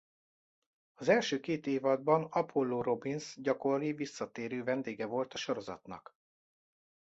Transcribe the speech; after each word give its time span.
Az 0.95 1.07
első 1.09 1.39
két 1.39 1.67
évadban 1.67 2.23
Apollo 2.23 2.81
Robbins 2.81 3.35
gyakori 3.41 3.93
visszatérő 3.93 4.63
vendége 4.63 5.05
volt 5.05 5.33
a 5.33 5.37
sorozatnak. 5.37 6.15